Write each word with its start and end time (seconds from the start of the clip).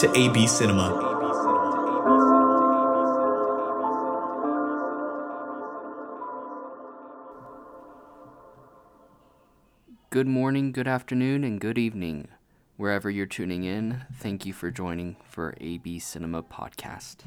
to 0.00 0.10
AB 0.18 0.46
Cinema. 0.46 0.88
Good 10.08 10.26
morning, 10.26 10.72
good 10.72 10.88
afternoon, 10.88 11.44
and 11.44 11.60
good 11.60 11.76
evening. 11.76 12.28
Wherever 12.78 13.10
you're 13.10 13.26
tuning 13.26 13.64
in, 13.64 14.06
thank 14.14 14.46
you 14.46 14.54
for 14.54 14.70
joining 14.70 15.16
for 15.28 15.54
AB 15.60 15.98
Cinema 15.98 16.42
Podcast. 16.44 17.26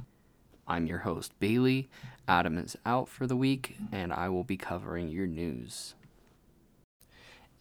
I'm 0.67 0.87
your 0.87 0.99
host, 0.99 1.39
Bailey. 1.39 1.91
Adam 2.27 2.57
is 2.57 2.75
out 2.87 3.07
for 3.07 3.27
the 3.27 3.35
week, 3.35 3.75
and 3.91 4.11
I 4.11 4.29
will 4.29 4.43
be 4.43 4.57
covering 4.57 5.09
your 5.09 5.27
news. 5.27 5.93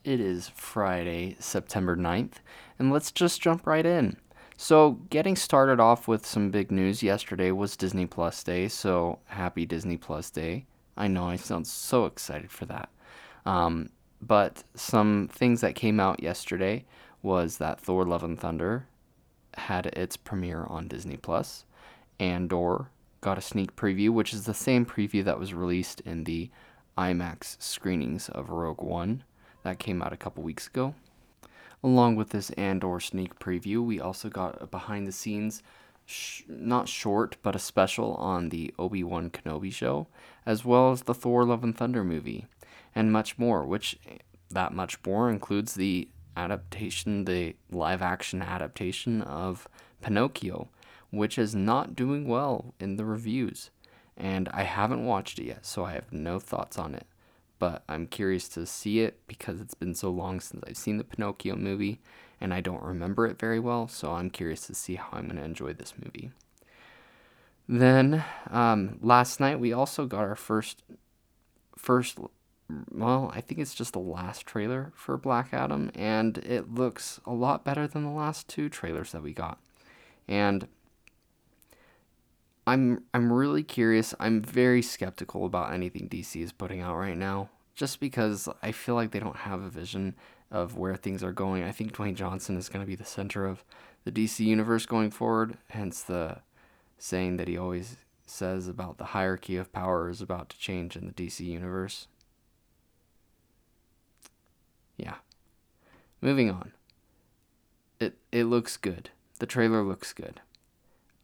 It 0.05 0.21
is 0.21 0.49
Friday, 0.55 1.37
September 1.39 1.99
9th, 1.99 2.37
and 2.79 2.91
let's 2.91 3.13
just 3.13 3.43
jump 3.43 3.67
right 3.67 3.85
in. 3.85 4.17
So, 4.57 4.93
getting 5.11 5.35
started 5.37 5.81
off 5.81 6.07
with 6.07 6.27
some 6.27 6.51
big 6.51 6.71
news, 6.71 7.03
yesterday 7.03 7.51
was 7.51 7.77
Disney 7.77 8.07
Plus 8.07 8.43
Day, 8.43 8.69
so 8.69 9.19
happy 9.27 9.67
Disney 9.67 9.97
Plus 9.97 10.31
Day. 10.31 10.67
I 10.97 11.09
know 11.09 11.25
I 11.25 11.37
sound 11.37 11.67
so 11.67 12.05
excited 12.05 12.51
for 12.51 12.67
that. 12.67 12.91
Um, 13.47 13.89
but 14.21 14.63
some 14.75 15.29
things 15.33 15.63
that 15.63 15.75
came 15.75 15.99
out 15.99 16.23
yesterday 16.23 16.85
was 17.23 17.59
that 17.59 17.81
Thor: 17.81 18.05
Love 18.05 18.23
and 18.23 18.39
Thunder 18.39 18.87
had 19.55 19.87
its 19.87 20.17
premiere 20.17 20.65
on 20.65 20.89
Disney 20.89 21.17
Plus. 21.17 21.65
Andor 22.21 22.89
got 23.21 23.39
a 23.39 23.43
sneak 23.43 23.75
preview, 23.75 24.11
which 24.11 24.33
is 24.33 24.45
the 24.45 24.55
same 24.55 24.87
preview 24.87 25.25
that 25.25 25.39
was 25.39 25.55
released 25.55 26.01
in 26.01 26.25
the 26.25 26.51
IMAX 26.97 27.61
screenings 27.61 28.29
of 28.29 28.51
Rogue 28.51 28.83
One 28.83 29.25
that 29.63 29.79
came 29.79 30.03
out 30.03 30.13
a 30.13 30.17
couple 30.17 30.43
weeks 30.43 30.67
ago. 30.67 30.95
Along 31.85 32.15
with 32.15 32.31
this 32.31 32.51
Andor 32.51 33.01
sneak 33.01 33.39
preview, 33.39 33.85
we 33.85 34.01
also 34.01 34.29
got 34.29 34.61
a 34.63 34.67
behind 34.67 35.07
the 35.07 35.13
scenes, 35.13 35.63
sh- 36.07 36.43
not 36.49 36.89
short, 36.89 37.37
but 37.43 37.57
a 37.57 37.59
special 37.59 38.15
on 38.15 38.51
the 38.51 38.73
Obi 38.79 39.03
Wan 39.03 39.31
Kenobi 39.31 39.73
show, 39.73 40.07
as 40.47 40.65
well 40.65 40.93
as 40.93 41.03
the 41.03 41.15
Thor 41.15 41.45
Love 41.45 41.65
and 41.65 41.77
Thunder 41.77 42.05
movie 42.05 42.47
and 42.95 43.13
much 43.13 43.39
more, 43.39 43.65
which 43.65 43.99
that 44.51 44.73
much 44.73 44.99
more 45.05 45.31
includes 45.31 45.75
the 45.75 46.09
adaptation, 46.37 47.25
the 47.25 47.57
live 47.71 48.03
action 48.03 48.43
adaptation 48.43 49.23
of 49.23 49.69
Pinocchio, 50.01 50.69
which 51.11 51.39
is 51.39 51.55
not 51.55 51.97
doing 51.97 52.29
well 52.29 52.75
in 52.81 52.97
the 52.97 53.05
reviews. 53.05 53.71
And 54.17 54.49
I 54.51 54.63
haven't 54.63 55.05
watched 55.05 55.39
it 55.39 55.47
yet, 55.47 55.65
so 55.67 55.85
I 55.85 55.93
have 55.93 56.13
no 56.13 56.39
thoughts 56.39 56.79
on 56.79 56.95
it. 56.95 57.07
But 57.63 57.85
I'm 57.89 58.09
curious 58.09 58.49
to 58.49 58.67
see 58.67 59.03
it 59.03 59.21
because 59.29 59.61
it's 59.61 59.75
been 59.75 59.95
so 59.95 60.11
long 60.11 60.41
since 60.41 60.65
I've 60.67 60.77
seen 60.77 60.97
the 60.97 61.05
Pinocchio 61.05 61.55
movie 61.55 62.01
and 62.41 62.53
I 62.53 62.61
don't 62.61 62.83
remember 62.83 63.25
it 63.25 63.39
very 63.39 63.61
well, 63.61 63.87
so 63.87 64.11
I'm 64.11 64.31
curious 64.31 64.67
to 64.67 64.75
see 64.75 64.97
how 64.97 65.07
I'm 65.13 65.27
going 65.27 65.37
to 65.37 65.45
enjoy 65.45 65.73
this 65.73 65.95
movie. 65.97 66.33
Then 67.69 68.25
um, 68.51 68.99
last 69.01 69.39
night 69.39 69.61
we 69.61 69.73
also 69.73 70.07
got 70.07 70.23
our 70.25 70.35
first 70.35 70.83
first 71.79 72.19
well, 72.91 73.31
I 73.33 73.41
think 73.41 73.61
it's 73.61 73.77
just 73.77 73.93
the 73.93 74.01
last 74.01 74.45
trailer 74.45 74.93
for 74.97 75.17
Black 75.17 75.51
Adam, 75.53 75.93
and 75.95 76.39
it 76.39 76.75
looks 76.75 77.21
a 77.25 77.33
lot 77.33 77.65
better 77.65 77.87
than 77.87 78.03
the 78.03 78.11
last 78.11 78.49
two 78.49 78.69
trailers 78.69 79.13
that 79.13 79.23
we 79.23 79.33
got. 79.33 79.61
And 80.27 80.67
I'm 82.67 83.05
I'm 83.13 83.33
really 83.33 83.63
curious. 83.63 84.15
I'm 84.21 84.41
very 84.41 84.83
skeptical 84.83 85.45
about 85.45 85.73
anything 85.73 86.09
DC 86.09 86.43
is 86.43 86.53
putting 86.53 86.81
out 86.81 86.97
right 86.97 87.17
now, 87.17 87.51
just 87.75 88.01
because 88.01 88.49
I 88.63 88.73
feel 88.73 88.95
like 88.95 89.11
they 89.11 89.21
don't 89.21 89.37
have 89.37 89.63
a 89.63 89.69
vision 89.69 90.15
of 90.51 90.77
where 90.77 90.97
things 90.97 91.23
are 91.23 91.33
going. 91.33 91.63
I 91.63 91.73
think 91.73 91.93
Dwayne 91.93 92.15
Johnson 92.15 92.57
is 92.57 92.69
going 92.69 92.85
to 92.85 92.89
be 92.89 92.97
the 92.97 93.05
center 93.05 93.47
of 93.47 93.65
the 94.05 94.13
DC 94.13 94.41
universe 94.41 94.85
going 94.87 95.11
forward, 95.11 95.57
hence 95.71 96.03
the 96.03 96.39
saying 96.99 97.37
that 97.37 97.49
he 97.49 97.57
always 97.57 97.97
says 98.27 98.69
about 98.69 98.99
the 98.99 99.07
hierarchy 99.07 99.57
of 99.57 99.73
power 99.73 100.09
is 100.09 100.21
about 100.21 100.49
to 100.51 100.59
change 100.59 100.97
in 100.97 101.07
the 101.07 101.13
DC 101.13 101.41
universe. 101.41 102.09
Yeah. 104.97 105.17
Moving 106.21 106.51
on. 106.51 106.73
It 107.99 108.19
it 108.31 108.45
looks 108.45 108.77
good. 108.77 109.11
The 109.39 109.47
trailer 109.47 109.83
looks 109.83 110.13
good. 110.13 110.41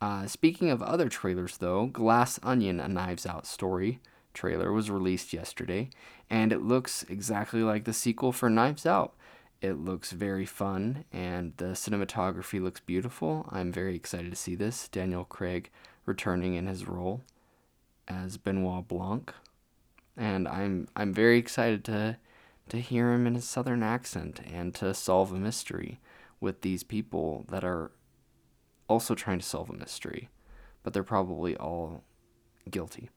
Uh, 0.01 0.27
speaking 0.27 0.71
of 0.71 0.81
other 0.83 1.09
trailers, 1.09 1.59
though, 1.59 1.87
Glass 1.87 2.39
Onion, 2.43 2.79
a 2.79 2.89
Knives 2.89 3.27
Out 3.27 3.47
story 3.47 4.01
trailer, 4.39 4.73
was 4.73 4.89
released 4.91 5.33
yesterday, 5.33 5.91
and 6.31 6.53
it 6.53 6.63
looks 6.63 7.05
exactly 7.09 7.63
like 7.63 7.85
the 7.85 7.93
sequel 7.93 8.31
for 8.31 8.49
Knives 8.49 8.87
Out. 8.87 9.15
It 9.61 9.73
looks 9.73 10.13
very 10.13 10.47
fun, 10.47 11.05
and 11.13 11.53
the 11.57 11.75
cinematography 11.75 12.63
looks 12.63 12.79
beautiful. 12.79 13.49
I'm 13.51 13.73
very 13.73 13.97
excited 13.97 14.31
to 14.31 14.37
see 14.37 14.55
this. 14.55 14.87
Daniel 14.89 15.25
Craig 15.25 15.71
returning 16.07 16.55
in 16.55 16.69
his 16.69 16.87
role 16.87 17.23
as 18.07 18.37
Benoit 18.37 18.87
Blanc, 18.87 19.35
and 20.17 20.47
I'm 20.47 20.87
I'm 20.95 21.13
very 21.13 21.39
excited 21.39 21.85
to 21.87 22.19
to 22.69 22.81
hear 22.81 23.13
him 23.13 23.27
in 23.27 23.35
his 23.35 23.49
southern 23.49 23.83
accent 23.83 24.41
and 24.53 24.73
to 24.77 24.95
solve 24.95 25.33
a 25.33 25.37
mystery 25.37 25.99
with 26.41 26.61
these 26.61 26.85
people 26.85 27.45
that 27.49 27.65
are 27.65 27.91
also 28.89 29.17
trying 29.17 29.41
to 29.41 29.45
solve 29.45 29.69
a 29.69 29.73
mystery, 29.73 30.29
but 30.85 30.93
they're 30.93 31.03
probably 31.03 31.57
all 31.57 32.05
guilty. 32.71 33.11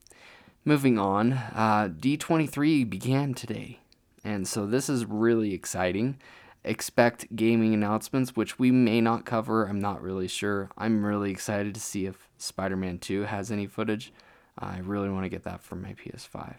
Moving 0.64 1.00
on, 1.00 1.34
uh, 1.34 1.90
D23 1.92 2.88
began 2.88 3.34
today, 3.34 3.80
and 4.24 4.48
so 4.48 4.68
this 4.68 4.90
is 4.90 5.06
really 5.06 5.56
exciting. 5.56 6.20
Expect 6.64 7.36
gaming 7.36 7.74
announcements, 7.74 8.36
which 8.36 8.60
we 8.60 8.70
may 8.70 9.02
not 9.02 9.26
cover. 9.26 9.66
I'm 9.66 9.80
not 9.80 10.04
really 10.04 10.28
sure. 10.28 10.70
I'm 10.78 11.04
really 11.04 11.32
excited 11.32 11.74
to 11.74 11.82
see 11.82 12.06
if 12.06 12.30
Spider 12.38 12.76
Man 12.76 13.00
2 13.00 13.24
has 13.24 13.52
any 13.52 13.66
footage. 13.66 14.14
I 14.56 14.78
really 14.78 15.10
want 15.10 15.26
to 15.26 15.30
get 15.30 15.44
that 15.46 15.64
for 15.64 15.76
my 15.76 15.94
PS5. 15.94 16.54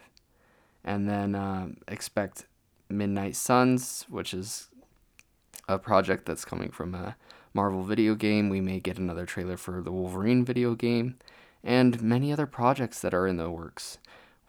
And 0.83 1.07
then 1.07 1.33
uh, 1.33 1.69
expect 1.87 2.45
Midnight 2.89 3.37
Suns, 3.37 4.05
which 4.09 4.33
is 4.33 4.67
a 5.69 5.79
project 5.79 6.25
that's 6.25 6.43
coming 6.43 6.71
from 6.71 6.93
a 6.93 7.15
Marvel 7.53 7.83
video 7.83 8.15
game. 8.15 8.49
We 8.49 8.59
may 8.59 8.81
get 8.81 8.97
another 8.97 9.25
trailer 9.25 9.55
for 9.55 9.81
the 9.81 9.93
Wolverine 9.93 10.43
video 10.43 10.75
game, 10.75 11.15
and 11.63 12.01
many 12.01 12.31
other 12.31 12.45
projects 12.45 12.99
that 13.01 13.13
are 13.13 13.27
in 13.27 13.37
the 13.37 13.49
works. 13.49 13.97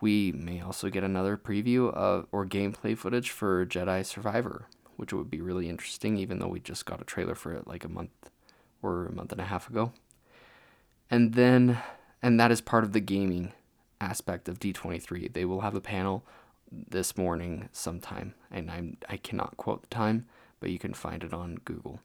We 0.00 0.32
may 0.32 0.60
also 0.60 0.90
get 0.90 1.04
another 1.04 1.36
preview 1.36 1.92
of 1.92 2.26
or 2.32 2.44
gameplay 2.44 2.96
footage 2.96 3.30
for 3.30 3.64
Jedi 3.64 4.04
Survivor, 4.04 4.66
which 4.96 5.12
would 5.12 5.30
be 5.30 5.40
really 5.40 5.68
interesting, 5.68 6.18
even 6.18 6.38
though 6.38 6.48
we 6.48 6.60
just 6.60 6.86
got 6.86 7.00
a 7.00 7.04
trailer 7.04 7.34
for 7.34 7.52
it 7.54 7.66
like 7.66 7.84
a 7.84 7.88
month 7.88 8.30
or 8.82 9.06
a 9.06 9.12
month 9.12 9.32
and 9.32 9.40
a 9.40 9.44
half 9.44 9.70
ago. 9.70 9.92
And 11.10 11.34
then, 11.34 11.78
and 12.22 12.38
that 12.40 12.50
is 12.50 12.60
part 12.60 12.84
of 12.84 12.92
the 12.92 13.00
gaming 13.00 13.52
aspect 14.00 14.48
of 14.48 14.58
D23. 14.58 15.32
They 15.32 15.44
will 15.44 15.60
have 15.60 15.74
a 15.74 15.80
panel 15.80 16.24
this 16.70 17.16
morning 17.16 17.68
sometime, 17.72 18.34
and 18.50 18.70
I'm 18.70 18.96
I 19.08 19.16
cannot 19.16 19.56
quote 19.56 19.82
the 19.82 19.88
time, 19.88 20.26
but 20.60 20.70
you 20.70 20.78
can 20.78 20.94
find 20.94 21.22
it 21.22 21.32
on 21.32 21.60
Google. 21.64 22.00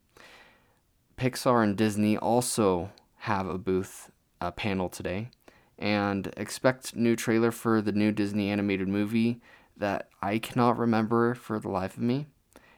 Pixar 1.18 1.64
and 1.64 1.76
Disney 1.76 2.18
also 2.18 2.92
have 3.18 3.48
a 3.48 3.58
booth 3.58 4.12
a 4.42 4.52
panel 4.52 4.90
today, 4.90 5.30
and 5.78 6.34
expect 6.38 6.96
new 6.96 7.16
trailer 7.16 7.52
for 7.52 7.82
the 7.82 7.92
new 7.92 8.12
Disney 8.12 8.50
animated 8.50 8.88
movie 8.88 9.42
that 9.78 10.10
I 10.22 10.40
cannot 10.40 10.78
remember 10.78 11.36
for 11.36 11.60
the 11.60 11.70
life 11.70 11.96
of 11.96 12.04
me. 12.04 12.28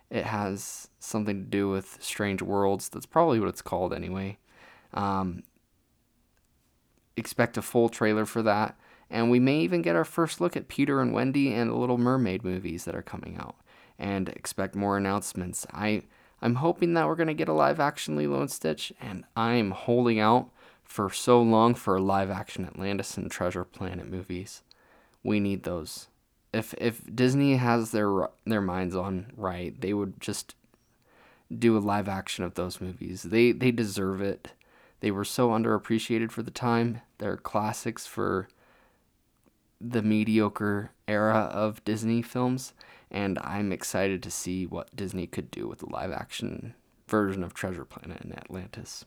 It 0.09 0.25
has 0.25 0.89
something 0.99 1.43
to 1.43 1.49
do 1.49 1.69
with 1.69 1.97
Strange 2.01 2.41
Worlds. 2.41 2.89
That's 2.89 3.05
probably 3.05 3.39
what 3.39 3.49
it's 3.49 3.61
called 3.61 3.93
anyway. 3.93 4.37
Um, 4.93 5.43
expect 7.15 7.57
a 7.57 7.61
full 7.61 7.89
trailer 7.89 8.25
for 8.25 8.41
that 8.43 8.77
and 9.11 9.29
we 9.29 9.39
may 9.39 9.59
even 9.59 9.81
get 9.81 9.95
our 9.95 10.05
first 10.05 10.39
look 10.39 10.55
at 10.55 10.69
Peter 10.69 11.01
and 11.01 11.13
Wendy 11.13 11.53
and 11.53 11.69
the 11.69 11.75
Little 11.75 11.97
Mermaid 11.97 12.43
movies 12.43 12.85
that 12.85 12.95
are 12.95 13.01
coming 13.01 13.37
out. 13.37 13.55
And 13.99 14.29
expect 14.29 14.73
more 14.73 14.97
announcements. 14.97 15.67
I 15.71 16.03
I'm 16.41 16.55
hoping 16.55 16.95
that 16.95 17.05
we're 17.05 17.17
gonna 17.17 17.35
get 17.35 17.49
a 17.49 17.53
live 17.53 17.79
action 17.79 18.15
Lilo 18.15 18.39
and 18.39 18.49
Stitch, 18.49 18.91
and 18.99 19.25
I'm 19.35 19.71
holding 19.71 20.19
out 20.19 20.49
for 20.91 21.09
so 21.09 21.41
long 21.41 21.73
for 21.73 21.97
live 22.01 22.29
action 22.29 22.65
Atlantis 22.65 23.15
and 23.15 23.31
Treasure 23.31 23.63
Planet 23.63 24.09
movies. 24.09 24.61
We 25.23 25.39
need 25.39 25.63
those. 25.63 26.09
If 26.53 26.73
if 26.77 27.01
Disney 27.15 27.55
has 27.55 27.91
their 27.91 28.27
their 28.45 28.59
minds 28.59 28.93
on 28.93 29.31
right, 29.37 29.79
they 29.79 29.93
would 29.93 30.19
just 30.19 30.53
do 31.49 31.77
a 31.77 31.79
live 31.79 32.09
action 32.09 32.43
of 32.43 32.55
those 32.55 32.81
movies. 32.81 33.23
They 33.23 33.53
they 33.53 33.71
deserve 33.71 34.21
it. 34.21 34.51
They 34.99 35.11
were 35.11 35.23
so 35.23 35.51
underappreciated 35.51 36.29
for 36.29 36.43
the 36.43 36.51
time. 36.51 36.99
They're 37.19 37.37
classics 37.37 38.05
for 38.05 38.49
the 39.79 40.01
mediocre 40.01 40.91
era 41.07 41.49
of 41.53 41.83
Disney 41.85 42.21
films, 42.21 42.73
and 43.09 43.39
I'm 43.39 43.71
excited 43.71 44.21
to 44.23 44.29
see 44.29 44.65
what 44.65 44.93
Disney 44.93 45.25
could 45.25 45.49
do 45.51 45.69
with 45.69 45.79
the 45.79 45.89
live 45.89 46.11
action 46.11 46.73
version 47.07 47.45
of 47.45 47.53
Treasure 47.53 47.85
Planet 47.85 48.19
and 48.21 48.37
Atlantis. 48.37 49.05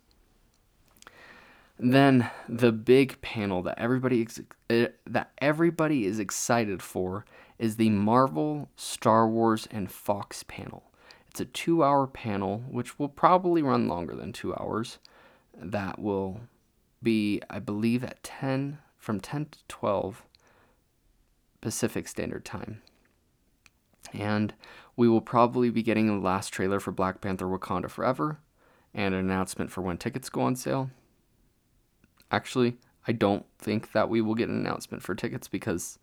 Then 1.79 2.31
the 2.49 2.73
big 2.73 3.21
panel 3.21 3.62
that 3.62 3.79
everybody 3.79 4.23
ex- 4.23 4.41
uh, 4.71 4.87
that 5.06 5.32
everybody 5.38 6.06
is 6.06 6.19
excited 6.19 6.82
for 6.82 7.25
is 7.59 7.76
the 7.76 7.91
Marvel, 7.91 8.69
Star 8.76 9.29
Wars, 9.29 9.67
and 9.71 9.91
Fox 9.91 10.44
panel. 10.44 10.85
It's 11.29 11.41
a 11.41 11.44
two-hour 11.44 12.06
panel, 12.06 12.62
which 12.71 12.99
will 12.99 13.09
probably 13.09 13.61
run 13.61 13.88
longer 13.88 14.15
than 14.15 14.32
two 14.32 14.55
hours. 14.55 14.99
That 15.56 15.99
will 15.99 16.43
be, 17.03 17.43
I 17.50 17.59
believe, 17.59 18.05
at 18.05 18.23
ten 18.23 18.79
from 18.97 19.19
ten 19.19 19.47
to 19.47 19.59
twelve 19.67 20.23
Pacific 21.61 22.06
Standard 22.06 22.44
Time. 22.44 22.82
And 24.12 24.55
we 24.97 25.09
will 25.09 25.20
probably 25.20 25.70
be 25.70 25.82
getting 25.82 26.06
the 26.06 26.25
last 26.25 26.50
trailer 26.50 26.79
for 26.79 26.93
Black 26.93 27.20
Panther 27.20 27.47
Wakanda 27.47 27.91
Forever 27.91 28.38
and 28.94 29.12
an 29.12 29.20
announcement 29.20 29.73
for 29.73 29.81
when 29.81 29.99
tickets 29.99 30.29
go 30.29 30.43
on 30.43 30.55
sale. 30.55 30.91
Actually, 32.31 32.76
I 33.06 33.12
don't 33.12 33.44
think 33.59 33.93
that 33.93 34.09
we 34.09 34.21
will 34.21 34.35
get 34.35 34.49
an 34.49 34.56
announcement 34.56 35.03
for 35.03 35.15
tickets 35.15 35.49
because 35.49 35.99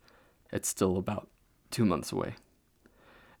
it's 0.52 0.68
still 0.68 0.96
about 0.96 1.28
two 1.70 1.84
months 1.84 2.12
away. 2.12 2.34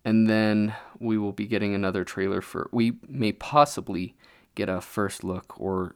And 0.04 0.28
then 0.28 0.74
we 0.98 1.16
will 1.16 1.32
be 1.32 1.46
getting 1.46 1.74
another 1.74 2.04
trailer 2.04 2.40
for, 2.40 2.68
we 2.72 2.94
may 3.06 3.32
possibly 3.32 4.16
get 4.54 4.68
a 4.68 4.80
first 4.80 5.22
look 5.22 5.58
or 5.60 5.94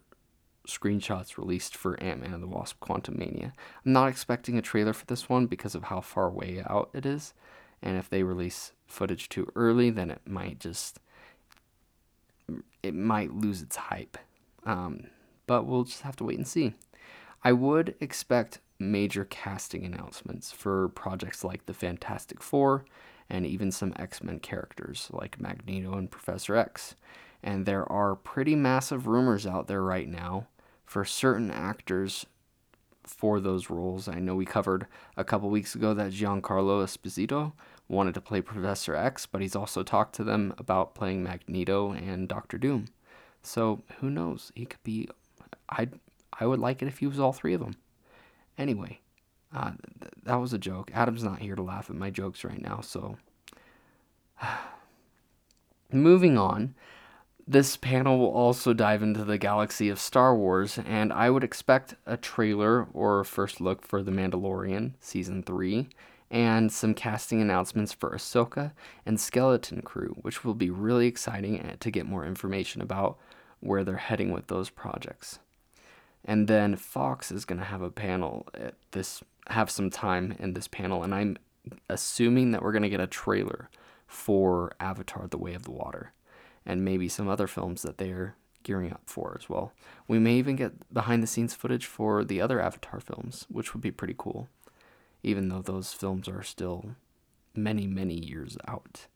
screenshots 0.67 1.39
released 1.39 1.77
for 1.77 2.01
Ant 2.01 2.21
Man 2.21 2.33
and 2.33 2.43
the 2.43 2.49
Wasp 2.49 2.79
Quantum 2.81 3.19
Mania. 3.19 3.53
I'm 3.85 3.93
not 3.93 4.09
expecting 4.09 4.57
a 4.57 4.63
trailer 4.63 4.93
for 4.93 5.07
this 5.07 5.29
one 5.29 5.47
because 5.47 5.75
of 5.75 5.85
how 5.85 6.01
far 6.01 6.29
away 6.29 6.63
out 6.69 6.91
it 6.93 7.05
is. 7.05 7.35
And 7.83 7.97
if 7.97 8.09
they 8.09 8.23
release 8.23 8.73
footage 8.87 9.29
too 9.29 9.49
early, 9.55 9.91
then 9.91 10.11
it 10.11 10.23
might 10.27 10.61
just, 10.61 11.01
it 12.83 12.95
might 12.95 13.33
lose 13.33 13.63
its 13.63 13.77
hype. 13.77 14.19
Um, 14.65 15.09
but 15.47 15.67
we'll 15.67 15.85
just 15.85 16.03
have 16.03 16.17
to 16.17 16.25
wait 16.25 16.39
and 16.39 16.47
see. 16.47 16.75
I 17.45 17.53
would 17.53 17.95
expect 18.01 18.61
major 18.79 19.25
casting 19.25 19.85
announcements 19.85 20.53
for 20.53 20.89
projects 20.89 21.45
like 21.45 21.67
the 21.67 21.75
Fantastic 21.75 22.43
Four 22.43 22.85
and 23.29 23.47
even 23.47 23.73
some 23.73 23.93
X 23.97 24.23
Men 24.23 24.39
characters 24.39 25.09
like 25.13 25.41
Magneto 25.41 25.95
and 25.95 26.11
Professor 26.11 26.57
X. 26.57 26.95
And 27.43 27.67
there 27.67 27.91
are 27.91 28.15
pretty 28.17 28.55
massive 28.55 29.07
rumors 29.07 29.47
out 29.47 29.69
there 29.69 29.83
right 29.83 30.09
now 30.09 30.47
for 30.85 31.05
certain 31.05 31.51
actors 31.51 32.27
for 33.05 33.41
those 33.41 33.71
roles. 33.71 34.09
I 34.09 34.19
know 34.19 34.35
we 34.35 34.45
covered 34.45 34.87
a 35.17 35.25
couple 35.25 35.49
weeks 35.49 35.75
ago 35.75 35.95
that 35.95 36.13
Giancarlo 36.13 36.83
Esposito 36.83 37.53
wanted 37.89 38.15
to 38.15 38.21
play 38.21 38.41
Professor 38.41 38.97
X, 38.97 39.27
but 39.27 39.41
he's 39.41 39.55
also 39.55 39.83
talked 39.83 40.15
to 40.17 40.25
them 40.25 40.55
about 40.59 40.95
playing 40.95 41.23
Magneto 41.23 41.93
and 41.93 42.29
Doctor 42.29 42.59
Doom. 42.59 42.87
So 43.43 43.83
who 44.01 44.11
knows? 44.11 44.51
He 44.55 44.67
could 44.67 44.83
be. 44.83 45.09
I 45.69 45.89
I 46.39 46.47
would 46.47 46.61
like 46.61 46.83
it 46.83 46.89
if 46.89 46.99
he 46.99 47.07
was 47.07 47.19
all 47.19 47.33
three 47.33 47.55
of 47.55 47.61
them. 47.61 47.77
Anyway, 48.59 49.01
uh, 49.55 49.73
th- 50.01 50.13
that 50.25 50.37
was 50.37 50.53
a 50.53 50.59
joke. 50.59 50.91
Adam's 50.95 51.25
not 51.25 51.41
here 51.41 51.55
to 51.55 51.63
laugh 51.63 51.89
at 51.91 51.97
my 51.97 52.11
jokes 52.11 52.45
right 52.45 52.61
now, 52.61 52.81
so. 52.81 53.17
Moving 55.93 56.37
on, 56.37 56.75
this 57.47 57.77
panel 57.77 58.19
will 58.19 58.33
also 58.33 58.73
dive 58.73 59.03
into 59.03 59.25
the 59.25 59.39
galaxy 59.39 59.89
of 59.89 60.01
Star 60.01 60.35
Wars, 60.35 60.79
and 60.85 61.13
I 61.13 61.31
would 61.31 61.45
expect 61.45 61.95
a 62.05 62.17
trailer 62.17 62.89
or 62.93 63.21
a 63.21 63.25
first 63.25 63.61
look 63.61 63.87
for 63.87 64.03
The 64.03 64.11
Mandalorian 64.11 64.95
Season 64.99 65.45
3, 65.45 65.89
and 66.29 66.73
some 66.73 66.93
casting 66.93 67.41
announcements 67.41 67.93
for 67.93 68.11
Ahsoka 68.11 68.73
and 69.07 69.21
Skeleton 69.21 69.83
Crew, 69.83 70.17
which 70.23 70.45
will 70.45 70.55
be 70.55 70.71
really 70.71 71.07
exciting 71.07 71.61
eh, 71.61 71.77
to 71.79 71.91
get 71.91 72.05
more 72.05 72.27
information 72.27 72.83
about 72.83 73.17
where 73.61 73.85
they're 73.85 73.97
heading 73.97 74.33
with 74.33 74.49
those 74.49 74.69
projects. 74.69 75.39
And 76.27 76.49
then 76.49 76.77
Fox 76.77 77.31
is 77.31 77.45
going 77.45 77.61
to 77.61 77.65
have 77.65 77.83
a 77.83 77.91
panel 77.91 78.47
at 78.53 78.75
this 78.91 79.23
have 79.49 79.71
some 79.71 79.91
time 79.91 80.35
in 80.41 80.55
this 80.55 80.67
panel 80.67 81.05
and 81.05 81.15
I'm 81.15 81.37
assuming 81.89 82.51
that 82.51 82.63
we're 82.63 82.73
going 82.73 82.83
to 82.83 82.89
get 82.89 83.01
a 83.01 83.07
trailer 83.07 83.71
for 84.09 84.73
Avatar 84.81 85.29
The 85.29 85.39
Way 85.39 85.55
of 85.55 85.63
the 85.63 85.71
Water 85.71 86.13
and 86.65 86.85
maybe 86.85 87.09
some 87.09 87.29
other 87.29 87.47
films 87.47 87.83
that 87.83 87.99
they're 87.99 88.35
gearing 88.65 88.93
up 88.93 89.03
for 89.07 89.37
as 89.39 89.49
well. 89.49 89.73
We 90.09 90.19
may 90.19 90.35
even 90.35 90.57
get 90.57 90.93
behind 90.93 91.23
the 91.23 91.29
scenes 91.29 91.55
footage 91.55 91.87
for 91.87 92.25
the 92.25 92.41
other 92.41 92.61
Avatar 92.61 92.99
films, 92.99 93.47
which 93.49 93.73
would 93.73 93.81
be 93.81 93.93
pretty 93.93 94.15
cool, 94.19 94.49
even 95.23 95.49
though 95.49 95.63
those 95.63 95.93
films 95.93 96.29
are 96.29 96.43
still 96.43 96.97
many, 97.55 97.87
many 97.87 98.15
years 98.15 98.59
out. 98.67 99.07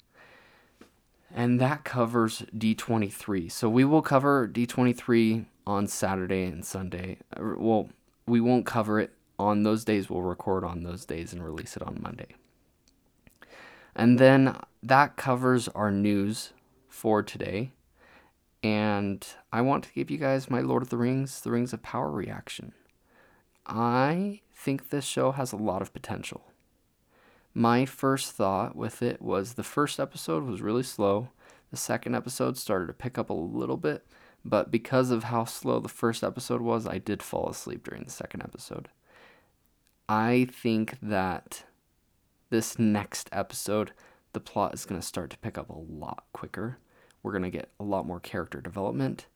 And 1.33 1.61
that 1.61 1.85
covers 1.85 2.43
D23. 2.57 3.51
So 3.51 3.69
we 3.69 3.85
will 3.85 4.03
cover 4.03 4.49
D23 4.49 5.47
on 5.67 5.87
Saturday 5.87 6.45
and 6.45 6.65
Sunday. 6.65 7.19
Uh, 7.37 7.55
well, 7.57 7.89
we 8.27 8.41
won't 8.41 8.67
cover 8.67 8.99
it 8.99 9.13
on 9.39 9.63
those 9.63 9.85
days. 9.85 10.11
We'll 10.11 10.23
record 10.23 10.65
on 10.65 10.83
those 10.83 11.05
days 11.05 11.33
and 11.33 11.45
release 11.45 11.77
it 11.77 11.83
on 11.83 12.01
Monday. 12.03 12.35
And 13.95 14.19
then 14.19 14.57
that 14.83 15.17
covers 15.17 15.69
our 15.69 15.91
news 15.91 16.53
for 16.89 17.23
today. 17.23 17.73
And 18.63 19.27
I 19.53 19.63
want 19.63 19.85
to 19.85 19.93
give 19.93 20.11
you 20.11 20.19
guys 20.19 20.51
my 20.51 20.61
Lord 20.61 20.83
of 20.83 20.91
the 20.91 20.97
Rings, 20.97 21.41
The 21.41 21.51
Rings 21.51 21.73
of 21.73 21.83
Power 21.83 22.11
reaction. 22.11 22.73
I 23.67 24.41
think 24.53 24.91
this 24.91 25.05
show 25.05 25.33
has 25.33 25.53
a 25.53 25.57
lot 25.57 25.81
of 25.81 25.93
potential. 25.93 26.50
My 27.55 27.85
first 27.85 28.33
thought 28.33 28.77
with 28.77 29.03
it 29.03 29.21
was 29.21 29.55
the 29.55 29.63
first 29.65 29.99
episode 29.99 30.45
was 30.45 30.63
really 30.63 30.85
slow. 30.85 31.31
The 31.71 31.77
second 31.77 32.15
episode 32.15 32.57
started 32.57 32.87
to 32.87 32.93
pick 32.93 33.19
up 33.19 33.31
a 33.31 33.35
little 33.35 33.77
bit, 33.77 34.07
but 34.45 34.71
because 34.71 35.11
of 35.11 35.25
how 35.25 35.45
slow 35.45 35.81
the 35.81 35.89
first 35.89 36.23
episode 36.23 36.61
was, 36.61 36.87
I 36.87 36.99
did 36.99 37.23
fall 37.23 37.49
asleep 37.49 37.85
during 37.85 38.05
the 38.05 38.11
second 38.11 38.43
episode. 38.43 38.89
I 40.09 40.49
think 40.53 40.97
that 41.03 41.65
this 42.51 42.79
next 42.79 43.29
episode, 43.33 43.93
the 44.33 44.41
plot 44.41 44.75
is 44.75 44.85
going 44.85 45.01
to 45.01 45.07
start 45.07 45.31
to 45.31 45.39
pick 45.39 45.59
up 45.59 45.71
a 45.71 45.79
lot 45.79 46.25
quicker. 46.33 46.79
We're 47.23 47.33
going 47.33 47.45
to 47.45 47.51
get 47.51 47.71
a 47.79 47.85
lot 47.85 48.07
more 48.07 48.21
character 48.21 48.61
development, 48.61 49.27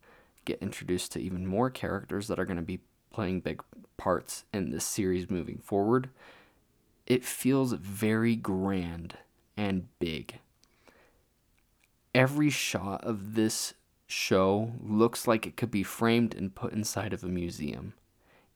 get 0.45 0.63
introduced 0.63 1.13
to 1.13 1.21
even 1.21 1.47
more 1.47 1.71
characters 1.71 2.29
that 2.29 2.39
are 2.39 2.45
going 2.45 2.57
to 2.57 2.63
be 2.63 2.81
playing 3.13 3.41
big 3.41 3.63
parts 3.97 4.45
in 4.53 4.71
this 4.71 4.85
series 4.85 5.31
moving 5.31 5.59
forward. 5.59 6.11
It 7.07 7.25
feels 7.25 7.73
very 7.73 8.35
grand 8.37 9.19
and 9.57 9.89
big. 9.99 10.39
Every 12.15 12.51
shot 12.51 13.05
of 13.05 13.35
this 13.35 13.75
show 14.07 14.73
looks 14.81 15.27
like 15.27 15.47
it 15.47 15.57
could 15.57 15.71
be 15.71 15.83
framed 15.83 16.35
and 16.35 16.55
put 16.55 16.73
inside 16.73 17.13
of 17.13 17.25
a 17.25 17.29
museum. 17.29 17.95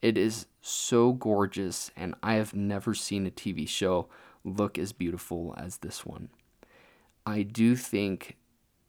It 0.00 0.17
is 0.17 0.47
so 0.62 1.12
gorgeous, 1.12 1.90
and 1.97 2.14
I 2.23 2.35
have 2.35 2.55
never 2.55 2.95
seen 2.95 3.26
a 3.26 3.31
TV 3.31 3.69
show 3.69 4.09
look 4.45 4.78
as 4.78 4.93
beautiful 4.93 5.55
as 5.59 5.78
this 5.78 6.07
one. 6.07 6.28
I 7.26 7.43
do 7.43 7.75
think 7.75 8.37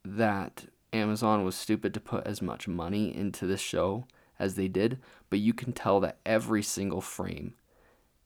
that 0.06 0.66
Amazon 0.94 1.44
was 1.44 1.56
stupid 1.56 1.94
to 1.96 2.00
put 2.00 2.26
as 2.26 2.42
much 2.42 2.68
money 2.68 3.16
into 3.16 3.46
this 3.46 3.60
show 3.60 4.06
as 4.38 4.56
they 4.56 4.68
did, 4.68 5.00
but 5.30 5.40
you 5.40 5.54
can 5.54 5.74
tell 5.74 6.00
that 6.00 6.20
every 6.26 6.64
single 6.64 7.02
frame 7.02 7.56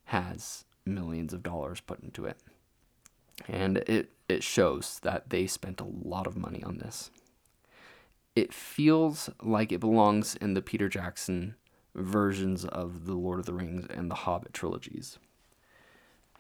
has 0.05 0.65
millions 0.85 1.33
of 1.33 1.43
dollars 1.43 1.81
put 1.81 2.01
into 2.01 2.25
it. 2.25 2.37
And 3.47 3.77
it, 3.77 4.11
it 4.29 4.43
shows 4.43 4.99
that 5.03 5.29
they 5.29 5.47
spent 5.47 5.81
a 5.81 5.85
lot 5.85 6.27
of 6.27 6.37
money 6.37 6.63
on 6.63 6.77
this 6.77 7.09
it 8.35 8.53
feels 8.53 9.29
like 9.41 9.71
it 9.71 9.79
belongs 9.79 10.35
in 10.35 10.53
the 10.53 10.61
Peter 10.61 10.89
Jackson 10.89 11.55
versions 11.93 12.65
of 12.65 13.05
the 13.05 13.13
Lord 13.13 13.39
of 13.39 13.45
the 13.45 13.53
Rings 13.53 13.85
and 13.93 14.09
the 14.09 14.15
Hobbit 14.15 14.53
trilogies. 14.53 15.19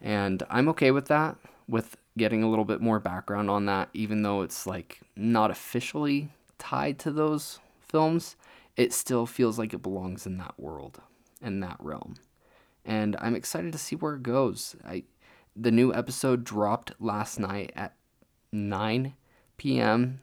And 0.01 0.43
I'm 0.49 0.67
okay 0.69 0.91
with 0.91 1.05
that, 1.07 1.37
with 1.67 1.97
getting 2.17 2.43
a 2.43 2.49
little 2.49 2.65
bit 2.65 2.81
more 2.81 2.99
background 2.99 3.49
on 3.49 3.65
that, 3.67 3.89
even 3.93 4.23
though 4.23 4.41
it's 4.41 4.65
like 4.65 5.01
not 5.15 5.51
officially 5.51 6.29
tied 6.57 6.97
to 6.99 7.11
those 7.11 7.59
films, 7.79 8.35
it 8.75 8.91
still 8.91 9.25
feels 9.25 9.59
like 9.59 9.73
it 9.73 9.83
belongs 9.83 10.25
in 10.25 10.37
that 10.37 10.59
world 10.59 10.99
in 11.41 11.59
that 11.59 11.77
realm. 11.79 12.15
And 12.85 13.15
I'm 13.19 13.35
excited 13.35 13.71
to 13.71 13.77
see 13.77 13.95
where 13.95 14.15
it 14.15 14.23
goes. 14.23 14.75
I 14.85 15.03
the 15.55 15.71
new 15.71 15.93
episode 15.93 16.43
dropped 16.43 16.93
last 16.99 17.39
night 17.39 17.71
at 17.75 17.93
9 18.51 19.13
p.m. 19.57 20.21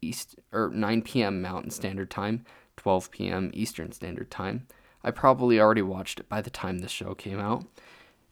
East 0.00 0.36
or 0.52 0.70
9 0.70 1.02
p.m. 1.02 1.42
Mountain 1.42 1.70
Standard 1.70 2.10
Time, 2.10 2.44
12 2.76 3.10
p.m. 3.10 3.50
Eastern 3.52 3.92
Standard 3.92 4.30
Time. 4.30 4.66
I 5.02 5.10
probably 5.10 5.58
already 5.58 5.82
watched 5.82 6.20
it 6.20 6.28
by 6.28 6.40
the 6.40 6.50
time 6.50 6.78
this 6.78 6.90
show 6.90 7.14
came 7.14 7.40
out. 7.40 7.64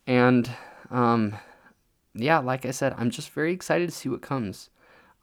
And 0.07 0.51
um, 0.91 1.37
yeah, 2.15 2.39
like 2.39 2.65
I 2.67 2.71
said, 2.71 2.95
I'm 2.97 3.11
just 3.11 3.31
very 3.31 3.53
excited 3.53 3.89
to 3.89 3.95
see 3.95 4.09
what 4.09 4.23
comes. 4.23 4.71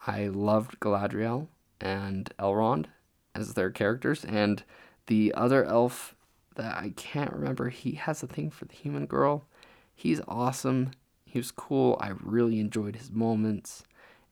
I 0.08 0.28
loved 0.28 0.80
Galadriel 0.80 1.48
and 1.82 2.32
Elrond 2.40 2.86
as 3.34 3.54
their 3.54 3.70
characters, 3.70 4.24
and 4.24 4.64
the 5.08 5.34
other 5.36 5.66
elf 5.66 6.15
that 6.56 6.78
I 6.78 6.94
can't 6.96 7.32
remember, 7.32 7.70
he 7.70 7.92
has 7.94 8.24
a 8.24 8.28
thing 8.28 8.50
for 8.50 8.66
the 8.66 8.76
human 8.76 9.06
girl. 9.06 9.46
He's 9.94 10.22
awesome. 10.28 10.92
He 11.26 11.40
was 11.40 11.52
cool. 11.52 11.98
I 12.00 12.12
really 12.22 12.60
enjoyed 12.60 12.96
his 12.96 13.12
moments, 13.12 13.84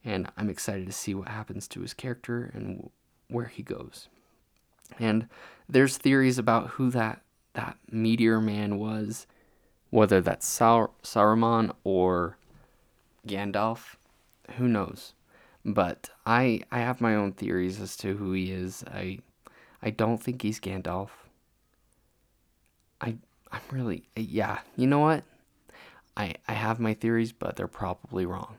and 0.04 0.30
I'm 0.38 0.50
excited 0.50 0.88
to 0.88 0.94
see 0.94 1.14
what 1.14 1.30
happens 1.30 1.68
to 1.70 1.82
his 1.82 1.94
character 1.94 2.52
and 2.54 2.90
where 3.28 3.46
he 3.46 3.64
goes. 3.64 4.08
And 5.00 5.28
there's 5.68 5.98
theories 5.98 6.38
about 6.38 6.72
who 6.72 6.90
that 6.92 7.22
that 7.54 7.78
meteor 7.92 8.42
man 8.42 8.80
was, 8.80 9.28
whether 9.90 10.22
that's 10.22 10.48
Sar- 10.48 10.90
Saruman 11.04 11.72
or 11.84 12.38
Gandalf, 13.28 13.96
who 14.58 14.68
knows. 14.68 15.14
But 15.66 16.10
I 16.26 16.62
I 16.72 16.80
have 16.80 17.00
my 17.00 17.16
own 17.16 17.34
theories 17.34 17.80
as 17.80 17.96
to 17.98 18.18
who 18.18 18.34
he 18.34 18.52
is. 18.52 18.84
I 18.88 19.20
I 19.82 19.90
don't 19.90 20.22
think 20.22 20.42
he's 20.42 20.60
Gandalf. 20.60 21.10
I 23.04 23.16
I'm 23.52 23.62
really 23.72 24.04
yeah, 24.16 24.60
you 24.76 24.88
know 24.88 25.00
what? 25.00 25.24
I 26.16 26.36
I 26.48 26.54
have 26.54 26.80
my 26.80 26.94
theories, 26.94 27.32
but 27.34 27.56
they're 27.56 27.68
probably 27.68 28.26
wrong. 28.26 28.56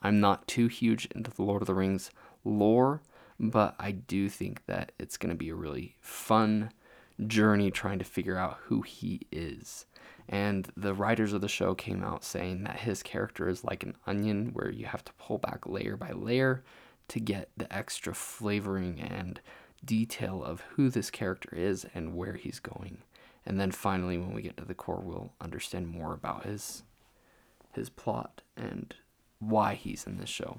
I'm 0.00 0.20
not 0.20 0.46
too 0.46 0.68
huge 0.68 1.06
into 1.14 1.30
the 1.30 1.42
Lord 1.42 1.62
of 1.62 1.66
the 1.66 1.74
Rings 1.74 2.10
lore, 2.44 3.02
but 3.40 3.74
I 3.78 3.90
do 3.90 4.28
think 4.28 4.64
that 4.66 4.92
it's 4.98 5.16
going 5.16 5.30
to 5.30 5.36
be 5.36 5.48
a 5.48 5.54
really 5.54 5.96
fun 6.00 6.70
journey 7.26 7.72
trying 7.72 7.98
to 7.98 8.04
figure 8.04 8.38
out 8.38 8.58
who 8.66 8.82
he 8.82 9.22
is. 9.32 9.86
And 10.28 10.70
the 10.76 10.94
writers 10.94 11.32
of 11.32 11.40
the 11.40 11.48
show 11.48 11.74
came 11.74 12.04
out 12.04 12.22
saying 12.22 12.62
that 12.64 12.80
his 12.80 13.02
character 13.02 13.48
is 13.48 13.64
like 13.64 13.82
an 13.82 13.96
onion 14.06 14.50
where 14.52 14.70
you 14.70 14.86
have 14.86 15.04
to 15.06 15.12
pull 15.14 15.38
back 15.38 15.66
layer 15.66 15.96
by 15.96 16.12
layer 16.12 16.62
to 17.08 17.18
get 17.18 17.48
the 17.56 17.72
extra 17.74 18.14
flavoring 18.14 19.00
and 19.00 19.40
detail 19.84 20.44
of 20.44 20.60
who 20.72 20.90
this 20.90 21.10
character 21.10 21.50
is 21.54 21.86
and 21.94 22.14
where 22.14 22.34
he's 22.34 22.60
going. 22.60 22.98
And 23.48 23.58
then 23.58 23.72
finally 23.72 24.18
when 24.18 24.34
we 24.34 24.42
get 24.42 24.58
to 24.58 24.64
the 24.66 24.74
core 24.74 25.00
we'll 25.02 25.32
understand 25.40 25.88
more 25.88 26.12
about 26.12 26.44
his 26.44 26.82
his 27.72 27.88
plot 27.88 28.42
and 28.56 28.94
why 29.38 29.74
he's 29.74 30.06
in 30.06 30.18
this 30.18 30.28
show. 30.28 30.58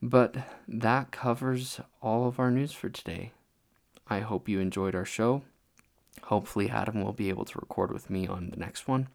But 0.00 0.36
that 0.68 1.10
covers 1.10 1.80
all 2.00 2.28
of 2.28 2.38
our 2.38 2.52
news 2.52 2.72
for 2.72 2.88
today. 2.88 3.32
I 4.08 4.20
hope 4.20 4.48
you 4.48 4.60
enjoyed 4.60 4.94
our 4.94 5.04
show. 5.04 5.42
Hopefully, 6.24 6.70
Adam 6.70 7.02
will 7.02 7.12
be 7.12 7.28
able 7.28 7.44
to 7.46 7.58
record 7.58 7.92
with 7.92 8.08
me 8.08 8.26
on 8.26 8.50
the 8.50 8.56
next 8.56 8.86
one. 8.86 9.08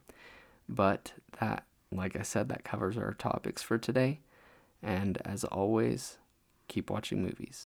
But 0.67 1.13
that, 1.39 1.65
like 1.91 2.17
I 2.17 2.23
said, 2.23 2.49
that 2.49 2.65
covers 2.65 2.97
our 2.97 3.13
topics 3.13 3.61
for 3.61 3.77
today. 3.77 4.19
And 4.81 5.19
as 5.23 5.45
always, 5.45 6.17
keep 6.67 6.89
watching 6.89 7.23
movies. 7.23 7.67